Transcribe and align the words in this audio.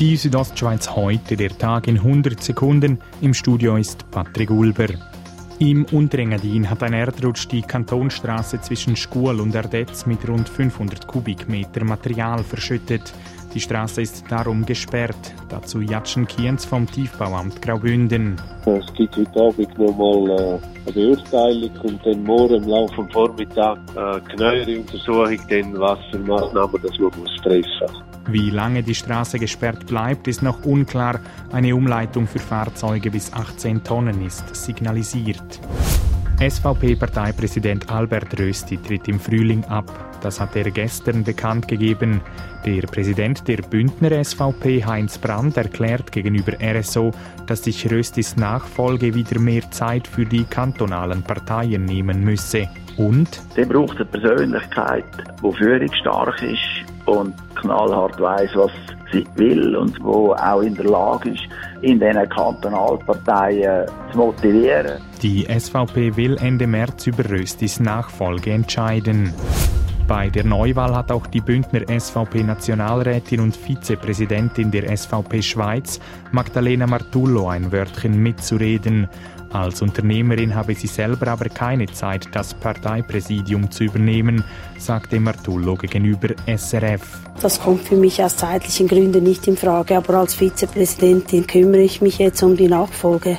Die 0.00 0.16
Südostschweiz 0.16 0.90
heute, 0.90 1.36
der 1.36 1.56
Tag 1.56 1.86
in 1.86 1.98
100 1.98 2.42
Sekunden. 2.42 2.98
Im 3.20 3.32
Studio 3.32 3.76
ist 3.76 4.10
Patrick 4.10 4.50
Ulber. 4.50 4.88
Im 5.60 5.84
Unterengadin 5.84 6.68
hat 6.68 6.82
ein 6.82 6.94
Erdrutsch 6.94 7.46
die 7.46 7.62
Kantonstraße 7.62 8.60
zwischen 8.60 8.96
Schkuhl 8.96 9.38
und 9.38 9.54
Erdetz 9.54 10.04
mit 10.04 10.28
rund 10.28 10.48
500 10.48 11.06
Kubikmeter 11.06 11.84
Material 11.84 12.42
verschüttet. 12.42 13.14
Die 13.54 13.60
Straße 13.60 14.02
ist 14.02 14.24
darum 14.28 14.66
gesperrt. 14.66 15.32
Dazu 15.48 15.80
Jatschen 15.80 16.26
Kienz 16.26 16.64
vom 16.64 16.90
Tiefbauamt 16.90 17.62
Graubünden. 17.62 18.34
Es 18.66 18.92
gibt 18.94 19.16
heute 19.16 19.40
Abend 19.40 19.78
nochmal 19.78 20.30
äh, 20.30 20.58
eine 20.86 20.92
Beurteilung 20.92 21.70
und 21.84 22.00
dann 22.04 22.24
morgen 22.24 22.54
im 22.54 22.68
Laufe 22.68 23.02
des 23.02 23.12
Vormittags 23.12 23.96
eine 23.96 24.20
genauere 24.22 24.78
Untersuchung, 24.80 25.38
dann 25.48 25.80
was 25.80 25.98
für 26.10 26.18
Maßnahmen 26.18 26.82
das 26.82 26.98
man 26.98 27.20
muss 27.20 27.36
treffen 27.42 27.70
muss. 27.80 28.02
Wie 28.26 28.50
lange 28.50 28.82
die 28.82 28.94
Straße 28.94 29.38
gesperrt 29.38 29.86
bleibt, 29.86 30.26
ist 30.26 30.42
noch 30.42 30.64
unklar. 30.64 31.20
Eine 31.52 31.76
Umleitung 31.76 32.26
für 32.26 32.40
Fahrzeuge 32.40 33.12
bis 33.12 33.32
18 33.32 33.84
Tonnen 33.84 34.26
ist 34.26 34.56
signalisiert. 34.56 35.60
SVP-Parteipräsident 36.40 37.90
Albert 37.90 38.38
Rösti 38.38 38.76
tritt 38.76 39.08
im 39.08 39.20
Frühling 39.20 39.64
ab. 39.66 39.84
Das 40.20 40.40
hat 40.40 40.56
er 40.56 40.70
gestern 40.70 41.22
bekannt 41.22 41.68
gegeben. 41.68 42.20
Der 42.64 42.82
Präsident 42.82 43.46
der 43.46 43.58
Bündner 43.58 44.24
SVP, 44.24 44.84
Heinz 44.84 45.18
Brandt, 45.18 45.56
erklärt 45.56 46.10
gegenüber 46.10 46.52
RSO, 46.60 47.12
dass 47.46 47.64
sich 47.64 47.90
Röstis 47.90 48.36
Nachfolge 48.36 49.14
wieder 49.14 49.38
mehr 49.38 49.70
Zeit 49.70 50.08
für 50.08 50.24
die 50.24 50.44
kantonalen 50.44 51.22
Parteien 51.22 51.84
nehmen 51.84 52.24
müsse. 52.24 52.68
Und? 52.96 53.40
Der 53.56 53.66
braucht 53.66 53.96
eine 53.96 54.06
Persönlichkeit, 54.06 55.04
die 55.42 55.52
führungsstark 55.52 56.42
ist 56.42 57.06
und 57.06 57.34
knallhart 57.56 58.20
weiß, 58.20 58.50
was 58.54 58.72
sie 59.14 59.26
will 59.36 59.76
und 59.76 60.02
wo 60.02 60.32
auch 60.34 60.60
in 60.60 60.74
der 60.74 60.86
Lage 60.86 61.30
ist, 61.30 61.42
in 61.82 62.00
diesen 62.00 62.28
Kantonalparteien 62.28 63.86
zu 64.10 64.18
motivieren. 64.18 65.00
Die 65.22 65.46
SVP 65.46 66.16
will 66.16 66.36
Ende 66.40 66.66
März 66.66 67.06
über 67.06 67.28
Röstis 67.28 67.80
Nachfolge 67.80 68.52
entscheiden. 68.52 69.32
Bei 70.06 70.28
der 70.28 70.44
Neuwahl 70.44 70.94
hat 70.94 71.10
auch 71.10 71.26
die 71.26 71.40
Bündner 71.40 71.80
SVP-Nationalrätin 71.88 73.40
und 73.40 73.56
Vizepräsidentin 73.56 74.70
der 74.70 74.94
SVP 74.94 75.40
Schweiz, 75.40 75.98
Magdalena 76.30 76.86
Martullo, 76.86 77.48
ein 77.48 77.72
Wörtchen 77.72 78.22
mitzureden. 78.22 79.08
Als 79.54 79.82
Unternehmerin 79.82 80.52
habe 80.56 80.74
sie 80.74 80.88
selber 80.88 81.28
aber 81.28 81.44
keine 81.44 81.86
Zeit, 81.86 82.26
das 82.32 82.54
Parteipräsidium 82.54 83.70
zu 83.70 83.84
übernehmen, 83.84 84.42
sagte 84.78 85.20
Martullo 85.20 85.76
gegenüber 85.76 86.30
SRF. 86.44 87.20
Das 87.40 87.60
kommt 87.60 87.82
für 87.82 87.94
mich 87.94 88.20
aus 88.20 88.36
zeitlichen 88.36 88.88
Gründen 88.88 89.22
nicht 89.22 89.46
in 89.46 89.56
Frage, 89.56 89.96
aber 89.96 90.14
als 90.14 90.34
Vizepräsidentin 90.34 91.46
kümmere 91.46 91.82
ich 91.82 92.02
mich 92.02 92.18
jetzt 92.18 92.42
um 92.42 92.56
die 92.56 92.66
Nachfolge. 92.66 93.38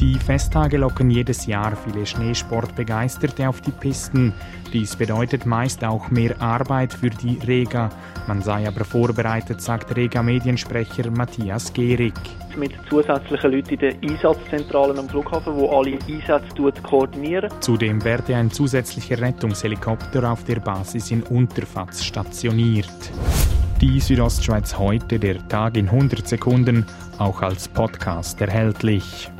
Die 0.00 0.14
Festtage 0.14 0.78
locken 0.78 1.10
jedes 1.10 1.44
Jahr 1.44 1.76
viele 1.76 2.06
Schneesportbegeisterte 2.06 3.46
auf 3.46 3.60
die 3.60 3.70
Pisten. 3.70 4.32
Dies 4.72 4.96
bedeutet 4.96 5.44
meist 5.44 5.84
auch 5.84 6.10
mehr 6.10 6.40
Arbeit 6.40 6.94
für 6.94 7.10
die 7.10 7.38
Rega. 7.46 7.90
Man 8.26 8.40
sei 8.40 8.66
aber 8.66 8.86
vorbereitet, 8.86 9.60
sagt 9.60 9.94
Rega-Mediensprecher 9.94 11.10
Matthias 11.10 11.70
Gehrig. 11.74 12.14
Mit 12.56 12.72
zusätzlichen 12.88 13.52
Leuten 13.52 13.74
in 13.74 13.78
den 13.78 14.10
Einsatzzentralen 14.10 14.98
am 14.98 15.06
Flughafen, 15.06 15.54
wo 15.54 15.68
alle 15.78 15.98
Einsätze 16.08 16.82
koordinieren. 16.82 17.50
Zudem 17.60 18.02
werde 18.02 18.36
ein 18.36 18.50
zusätzlicher 18.50 19.20
Rettungshelikopter 19.20 20.32
auf 20.32 20.44
der 20.44 20.60
Basis 20.60 21.10
in 21.10 21.24
Unterfatz 21.24 22.02
stationiert. 22.02 22.88
Die 23.82 24.00
Südostschweiz 24.00 24.78
heute, 24.78 25.18
der 25.18 25.46
Tag 25.48 25.76
in 25.76 25.90
100 25.90 26.26
Sekunden, 26.26 26.86
auch 27.18 27.42
als 27.42 27.68
Podcast 27.68 28.40
erhältlich. 28.40 29.30